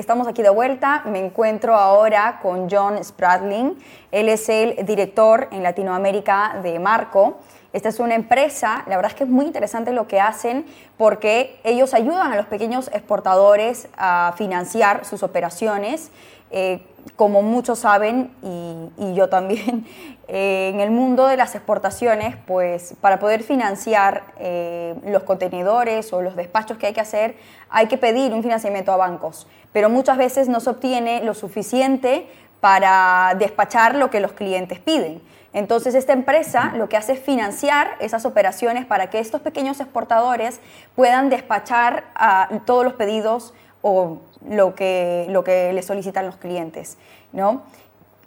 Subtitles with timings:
[0.00, 1.02] Estamos aquí de vuelta.
[1.04, 3.76] Me encuentro ahora con John Spradling.
[4.10, 7.36] Él es el director en Latinoamérica de Marco.
[7.74, 10.64] Esta es una empresa, la verdad es que es muy interesante lo que hacen
[10.96, 16.10] porque ellos ayudan a los pequeños exportadores a financiar sus operaciones.
[16.50, 16.84] Eh,
[17.16, 19.86] como muchos saben, y, yo también,
[20.28, 26.22] eh, en el mundo de las exportaciones, pues para poder financiar eh, los contenedores o
[26.22, 27.36] los despachos que hay que hacer,
[27.70, 32.26] hay que pedir un financiamiento a bancos, pero muchas veces no se obtiene lo suficiente
[32.60, 35.22] para despachar lo que los clientes piden.
[35.52, 40.60] Entonces, esta empresa lo que hace es financiar esas operaciones para que estos pequeños exportadores
[40.94, 42.04] puedan despachar
[42.66, 46.98] todos los pedidos o lo que, lo que les solicitan los clientes.
[47.32, 47.62] ¿no?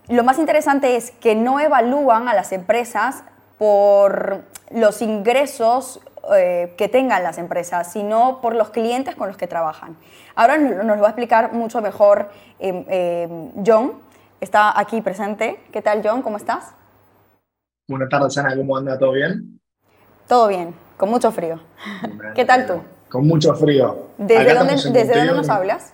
[0.07, 3.23] Lo más interesante es que no evalúan a las empresas
[3.57, 6.01] por los ingresos
[6.35, 9.97] eh, que tengan las empresas, sino por los clientes con los que trabajan.
[10.35, 13.93] Ahora nos lo va a explicar mucho mejor em, em, John,
[14.39, 15.59] está aquí presente.
[15.71, 16.21] ¿Qué tal, John?
[16.21, 16.73] ¿Cómo estás?
[17.87, 18.55] Buenas tardes, Ana.
[18.55, 18.97] ¿Cómo anda?
[18.97, 19.59] ¿Todo bien?
[20.27, 21.59] Todo bien, con mucho frío.
[22.35, 22.81] ¿Qué tal tú?
[23.13, 24.07] Con mucho frío.
[24.17, 25.93] ¿Desde, dónde, ¿desde dónde nos hablas?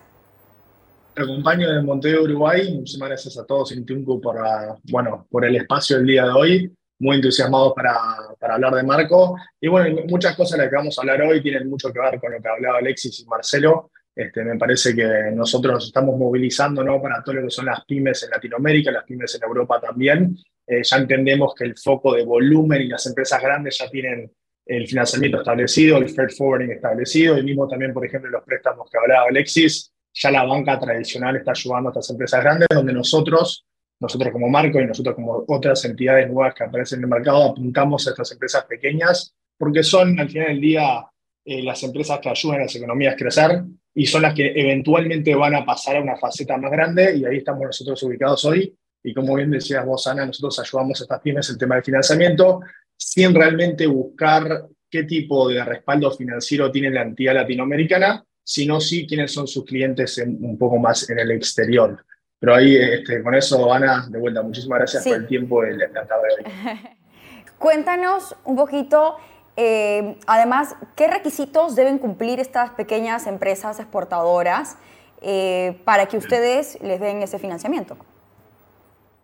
[1.13, 2.73] Te acompaño de Montevideo, Uruguay.
[2.75, 4.37] Muchísimas gracias a todos, Intiuncu, por,
[4.83, 6.73] bueno, por el espacio del día de hoy.
[6.97, 7.99] Muy entusiasmados para,
[8.39, 9.35] para hablar de Marco.
[9.59, 12.21] Y bueno, muchas cosas de las que vamos a hablar hoy tienen mucho que ver
[12.21, 13.91] con lo que hablaba Alexis y Marcelo.
[14.15, 17.01] Este, me parece que nosotros nos estamos movilizando ¿no?
[17.01, 20.37] para todo lo que son las pymes en Latinoamérica, las pymes en Europa también.
[20.65, 24.31] Eh, ya entendemos que el foco de volumen y las empresas grandes ya tienen
[24.69, 28.99] el financiamiento establecido, el freight forwarding establecido, y mismo también, por ejemplo, los préstamos que
[28.99, 33.65] hablaba Alexis, ya la banca tradicional está ayudando a estas empresas grandes, donde nosotros,
[33.99, 38.05] nosotros como Marco y nosotros como otras entidades nuevas que aparecen en el mercado, apuntamos
[38.05, 41.03] a estas empresas pequeñas, porque son al final del día
[41.45, 43.63] eh, las empresas que ayudan a las economías a crecer
[43.95, 47.37] y son las que eventualmente van a pasar a una faceta más grande y ahí
[47.37, 48.77] estamos nosotros ubicados hoy.
[49.03, 52.59] Y como bien decías vos, Ana, nosotros ayudamos a estas pymes el tema del financiamiento
[52.99, 59.31] sin realmente buscar qué tipo de respaldo financiero tiene la entidad latinoamericana, sino sí quiénes
[59.31, 62.03] son sus clientes un poco más en el exterior.
[62.39, 66.05] Pero ahí, este, con eso, Ana, de vuelta, muchísimas gracias por el tiempo de la
[66.05, 66.79] tarde de hoy.
[67.57, 69.15] Cuéntanos un poquito,
[69.55, 74.77] eh, además, qué requisitos deben cumplir estas pequeñas empresas exportadoras
[75.21, 77.97] eh, para que ustedes les den ese financiamiento.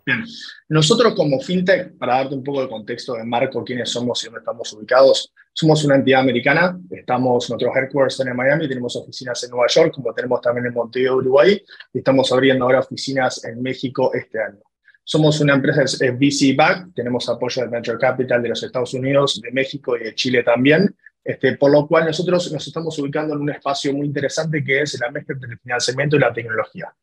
[0.05, 0.23] Bien,
[0.69, 4.39] nosotros como FinTech, para darte un poco de contexto de marco, quiénes somos y dónde
[4.39, 9.65] estamos ubicados, somos una entidad americana, estamos, nuestros headquarters en Miami, tenemos oficinas en Nueva
[9.67, 11.59] York, como tenemos también en Montevideo, Uruguay,
[11.91, 14.59] y estamos abriendo ahora oficinas en México este año.
[15.03, 19.51] Somos una empresa VC Back, tenemos apoyo de Venture Capital de los Estados Unidos, de
[19.51, 23.49] México y de Chile también, este, por lo cual nosotros nos estamos ubicando en un
[23.49, 26.93] espacio muy interesante que es la mezcla entre el financiamiento y la tecnología.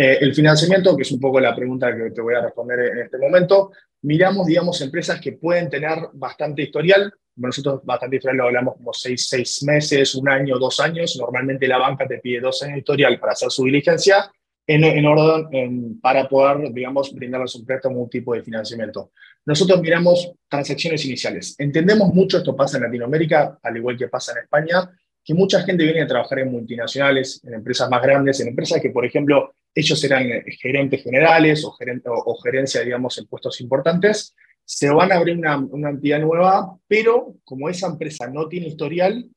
[0.00, 2.98] Eh, el financiamiento, que es un poco la pregunta que te voy a responder en
[2.98, 3.72] este momento,
[4.02, 7.12] miramos, digamos, empresas que pueden tener bastante historial.
[7.34, 11.16] Nosotros bastante historial lo hablamos como seis, seis meses, un año, dos años.
[11.18, 14.30] Normalmente la banca te pide dos años de historial para hacer su diligencia
[14.64, 19.10] en, en orden para poder, digamos, brindarles un préstamo, un tipo de financiamiento.
[19.46, 21.56] Nosotros miramos transacciones iniciales.
[21.58, 24.88] Entendemos mucho, esto pasa en Latinoamérica, al igual que pasa en España,
[25.24, 28.90] que mucha gente viene a trabajar en multinacionales, en empresas más grandes, en empresas que,
[28.90, 34.34] por ejemplo, ellos eran eh, gerentes generales o, gerencia, digamos, en puestos importantes,
[34.64, 39.30] se van a abrir una, entidad nueva, pero como esa empresa no tiene historial,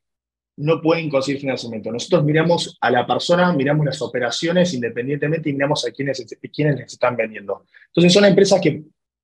[0.57, 1.91] no pueden conseguir financiamiento.
[1.91, 6.93] Nosotros miramos a la persona, miramos las operaciones independientemente y miramos a quiénes, quiénes les
[6.93, 7.65] están vendiendo.
[7.87, 8.83] Entonces son empresas que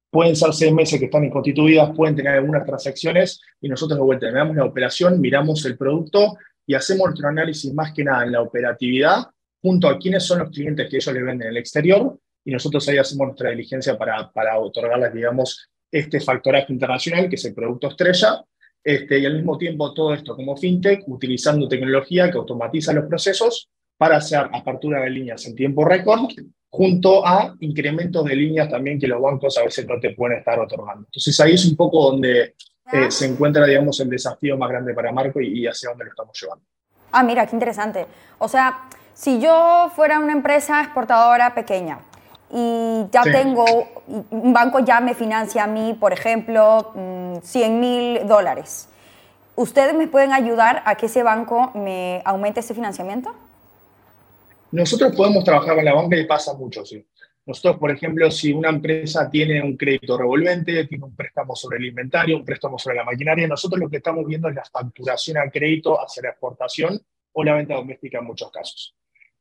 [0.10, 4.28] pueden ser seis meses que están constituidas, pueden tener algunas transacciones y nosotros de vuelta
[4.28, 8.42] miramos la operación, miramos el producto y hacemos nuestro análisis más que nada en la
[8.42, 9.28] operatividad,
[9.62, 12.88] junto a quiénes son los clientes que ellos le venden en el exterior, y nosotros
[12.88, 17.88] ahí hacemos nuestra diligencia para, para otorgarles, digamos, este factoraje internacional, que es el producto
[17.88, 18.44] estrella,
[18.84, 23.70] este, y al mismo tiempo todo esto como fintech, utilizando tecnología que automatiza los procesos
[23.98, 26.30] para hacer apertura de líneas en tiempo récord,
[26.70, 30.60] junto a incrementos de líneas también que los bancos a veces no te pueden estar
[30.60, 31.06] otorgando.
[31.06, 32.56] Entonces ahí es un poco donde
[32.94, 36.40] eh, se encuentra, digamos, el desafío más grande para Marco y, hacia dónde lo estamos
[36.42, 36.64] llevando.
[37.12, 38.06] Ah, mira, qué interesante.
[38.38, 38.88] O sea,
[39.18, 42.00] si yo fuera una empresa exportadora pequeña
[42.54, 43.66] y ya tengo,
[44.30, 46.94] un banco ya me financia a mí, por ejemplo,
[47.42, 48.90] 100 mm, mil dólares,
[49.56, 53.34] ¿ustedes me pueden ayudar a que ese banco me aumente ese financiamiento?
[54.72, 57.04] Nosotros podemos trabajar con la banca y pasa mucho, sí.
[57.48, 61.86] Nosotros, por ejemplo, si una empresa tiene un crédito revolvente, tiene un préstamo sobre el
[61.86, 65.50] inventario, un préstamo sobre la maquinaria, nosotros lo que estamos viendo es la facturación a
[65.50, 67.02] crédito hacia la exportación
[67.34, 68.94] o la venta doméstica en muchos casos.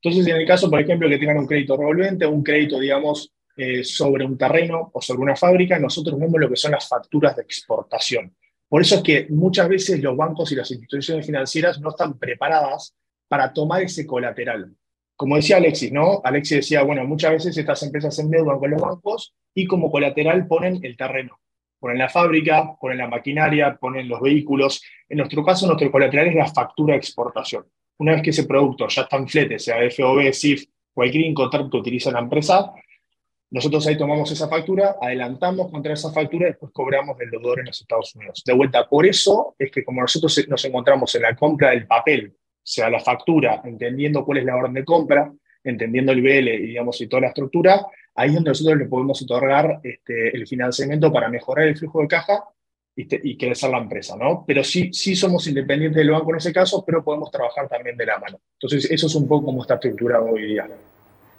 [0.03, 3.83] Entonces, en el caso, por ejemplo, que tengan un crédito revolvente, un crédito, digamos, eh,
[3.85, 7.43] sobre un terreno o sobre una fábrica, nosotros vemos lo que son las facturas de
[7.43, 8.37] exportación.
[8.69, 12.95] Por eso es que muchas veces los bancos y las instituciones financieras no están preparadas
[13.29, 14.75] para tomar ese colateral.
[15.17, 16.21] Como decía Alexis, ¿no?
[16.23, 20.47] Alexis decía, bueno, muchas veces estas empresas se endeudan con los bancos y como colateral
[20.47, 21.41] ponen el terreno.
[21.79, 24.83] Ponen la fábrica, ponen la maquinaria, ponen los vehículos.
[25.09, 27.65] En nuestro caso, nuestro colateral es la factura de exportación.
[27.99, 31.77] Una vez que ese producto ya está en flete, sea FOB, SIF, cualquier incoterm que
[31.79, 32.73] utiliza la empresa,
[33.51, 37.67] nosotros ahí tomamos esa factura, adelantamos contra esa factura y después cobramos el deudor en
[37.67, 38.43] los Estados Unidos.
[38.45, 42.35] De vuelta, por eso es que como nosotros nos encontramos en la compra del papel,
[42.63, 45.33] sea la factura, entendiendo cuál es la orden de compra,
[45.63, 49.23] entendiendo el BL y, digamos, y toda la estructura, ahí es donde nosotros le podemos
[49.23, 52.45] otorgar este, el financiamiento para mejorar el flujo de caja
[52.97, 54.43] y, y crecer la empresa, ¿no?
[54.47, 58.07] Pero sí, sí somos independientes del banco en ese caso, pero podemos trabajar también de
[58.07, 58.41] la mano.
[58.55, 60.67] Entonces, eso es un poco como está estructurado hoy día.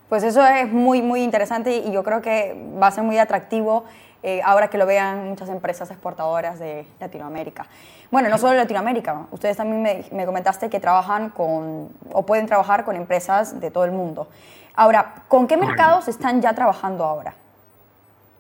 [0.07, 3.83] Pues eso es muy, muy interesante y yo creo que va a ser muy atractivo
[4.23, 7.67] eh, ahora que lo vean muchas empresas exportadoras de Latinoamérica.
[8.09, 12.45] Bueno, no solo de Latinoamérica, ustedes también me, me, comentaste que trabajan con, o pueden
[12.45, 14.27] trabajar con empresas de todo el mundo.
[14.75, 17.35] Ahora, ¿con qué mercados están ya trabajando ahora?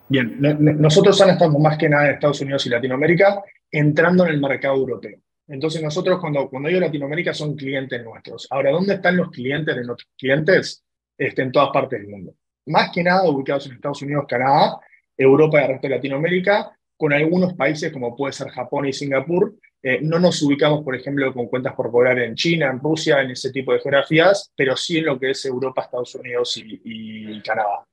[0.09, 0.37] Bien,
[0.79, 4.75] nosotros ahora estamos más que nada en Estados Unidos y Latinoamérica entrando en el mercado
[4.75, 5.19] europeo.
[5.47, 8.47] Entonces nosotros cuando, cuando digo Latinoamérica son clientes nuestros.
[8.49, 10.83] Ahora, ¿dónde están los clientes de nuestros clientes?
[11.17, 12.35] Este, en todas partes del mundo.
[12.67, 14.77] Más que nada ubicados en Estados Unidos, Canadá,
[15.17, 19.55] Europa y el resto de Latinoamérica, con algunos países como puede ser Japón y Singapur.
[19.81, 23.31] Eh, no nos ubicamos, por ejemplo, con cuentas por cobrar en China, en Rusia, en
[23.31, 27.85] ese tipo de geografías, pero sí en lo que es Europa, Estados Unidos y, Canadá.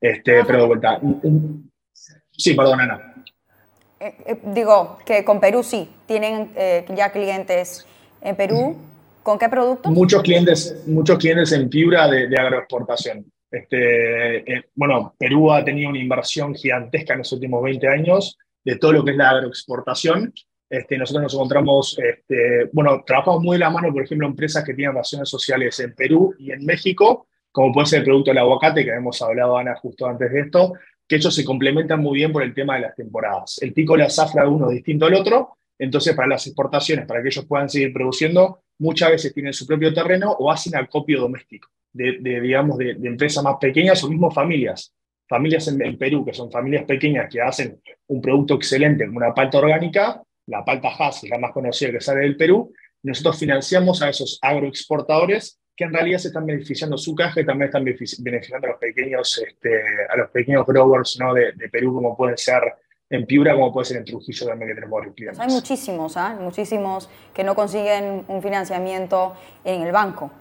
[0.00, 1.00] Este, pero de vuelta.
[2.30, 3.14] Sí, perdón, Ana.
[4.00, 6.52] Eh, eh, digo que con Perú sí, tienen
[6.94, 7.86] ya clientes
[8.20, 8.76] en Perú.
[9.28, 9.92] ¿Con qué productos?
[9.92, 13.30] Muchos clientes, muchos clientes en fibra de, agroexportación.
[13.50, 18.76] Este, eh, bueno, Perú ha tenido una inversión gigantesca en los últimos 20 años de
[18.76, 20.32] todo lo que es la agroexportación.
[20.70, 24.72] Este, nosotros nos encontramos, este, bueno, trabajamos muy de la mano, por ejemplo, empresas que
[24.72, 27.26] tienen relaciones sociales en Perú y en México,
[27.58, 30.74] como puede ser el producto del aguacate, que hemos hablado, Ana, justo antes de esto,
[31.08, 33.58] que ellos se complementan muy bien por el tema de las temporadas.
[33.60, 37.04] El pico de la zafra de uno es distinto al otro, entonces para las exportaciones,
[37.04, 41.20] para que ellos puedan seguir produciendo, muchas veces tienen su propio terreno o hacen acopio
[41.20, 44.94] doméstico de, digamos, de, empresas más pequeñas o mismo familias.
[45.28, 49.58] Familias en, Perú, que son familias pequeñas que hacen un producto excelente como una palta
[49.58, 52.72] orgánica, la palta Hass la más conocida que sale del Perú,
[53.02, 57.68] nosotros financiamos a esos agroexportadores que en realidad se están beneficiando su caja y también
[57.68, 59.80] están beneficiando a los pequeños, este,
[60.10, 61.32] a los pequeños growers ¿no?
[61.32, 62.62] de, de Perú, como pueden ser
[63.08, 65.38] en Piura como puede ser en Trujillo también que tenemos varios clientes.
[65.38, 66.36] Hay muchísimos, ¿ah?
[66.40, 70.32] muchísimos que no consiguen un financiamiento en el banco.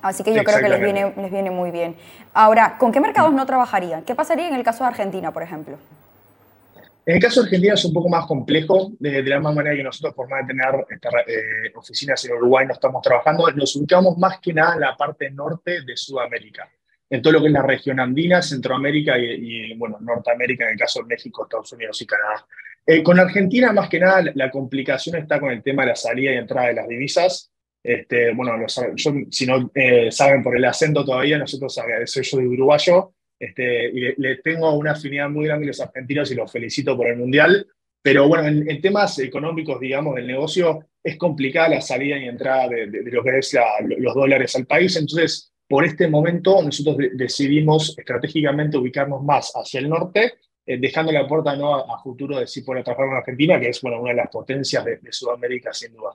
[0.00, 1.94] Así que yo creo que les viene, les viene muy bien.
[2.32, 4.02] Ahora, ¿con qué mercados no trabajarían?
[4.02, 5.76] ¿Qué pasaría en el caso de Argentina, por ejemplo?
[7.06, 9.82] En el caso de Argentina es un poco más complejo, de, la misma manera que
[9.82, 10.86] nosotros, por más de tener
[11.26, 15.30] eh, oficinas en Uruguay, no estamos trabajando, nos ubicamos más que nada en la parte
[15.30, 16.68] norte de Sudamérica
[17.10, 21.00] en todo lo que es la región andina, Centroamérica y, bueno, Norteamérica, en el caso
[21.00, 22.46] de México, Estados Unidos y Canadá.
[22.86, 26.32] Eh, con Argentina, más que nada, la, complicación está con el tema de la salida
[26.32, 27.52] y entrada de las divisas.
[27.82, 28.54] Este, bueno,
[29.30, 34.14] si no eh, saben por el acento todavía, nosotros soy yo de uruguayo este, y
[34.20, 37.66] le, tengo una afinidad muy grande a los argentinos y los felicito por el Mundial.
[38.02, 42.86] Pero bueno, en, temas económicos, digamos, del negocio, es complicada la salida y entrada de,
[42.86, 43.56] lo que es
[43.96, 44.94] los dólares al país.
[44.96, 50.34] Entonces, por este momento nosotros decidimos estratégicamente ubicarnos más hacia el norte,
[50.66, 51.74] eh, dejando la puerta ¿no?
[51.76, 55.00] a, futuro de si poder trabajar con Argentina, que es una de las potencias de,
[55.10, 56.10] Sudamérica, sin duda.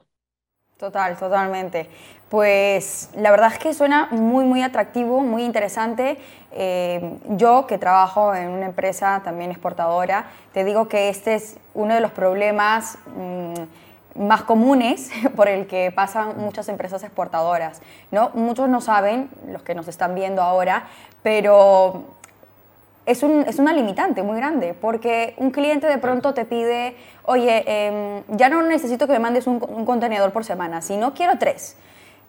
[0.80, 1.90] Total, totalmente.
[2.30, 6.18] Pues la verdad es que suena muy, muy atractivo, muy interesante.
[6.54, 11.94] Eh, yo que trabajo en una empresa también exportadora, te digo que este es uno
[11.94, 12.98] de los problemas...
[13.16, 13.54] Mm,
[14.16, 17.80] más comunes por el que pasan muchas empresas exportadoras.
[18.12, 18.32] ¿no?
[18.34, 20.88] Muchos no saben, los que nos están viendo ahora,
[21.22, 22.19] pero
[23.10, 27.64] es, un, es una limitante muy grande, porque un cliente de pronto te pide, oye,
[27.66, 31.76] em, ya no necesito que me mandes un, contenedor por semana, sino quiero tres.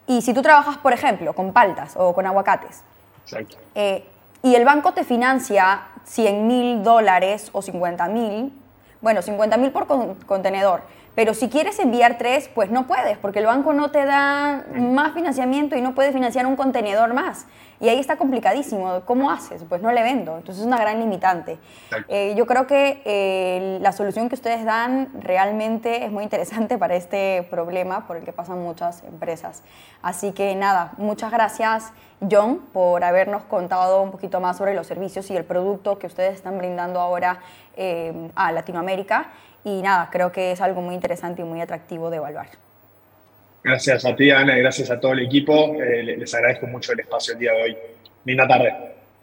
[0.07, 2.81] Y si tú trabajas, por ejemplo, con paltas o con aguacates,
[3.75, 4.05] eh,
[4.41, 8.51] y el banco te financia 100 mil dólares o 50 mil,
[9.01, 9.85] bueno, 50 mil por
[10.25, 10.81] contenedor,
[11.13, 15.13] Pero si quieres enviar tres, pues no puedes, porque el banco no te da más
[15.13, 17.45] financiamiento y no puede financiar un contenedor más.
[17.81, 19.01] Y ahí está complicadísimo.
[19.05, 19.63] ¿Cómo haces?
[19.67, 20.37] Pues no le vendo.
[20.37, 21.57] Entonces es una gran limitante.
[22.07, 26.95] Eh, yo creo que eh, la solución que ustedes dan realmente es muy interesante para
[26.95, 29.63] este problema por el que pasan muchas empresas.
[30.03, 31.91] Así que nada, muchas gracias
[32.29, 36.35] John por habernos contado un poquito más sobre los servicios y el producto que ustedes
[36.35, 37.39] están brindando ahora
[37.75, 39.31] eh, a Latinoamérica.
[39.63, 42.70] Y nada, creo que es algo muy interesante y muy atractivo de evaluar.
[43.63, 45.75] Gracias a ti, Ana, y gracias a todo el equipo.
[45.81, 47.77] Eh, les agradezco mucho el espacio el día de hoy.
[48.25, 48.73] Linda tarde.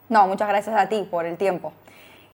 [0.08, 1.72] No, muchas gracias a ti por el tiempo.